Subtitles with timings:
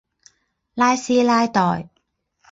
[0.73, 1.87] 拉斯拉代。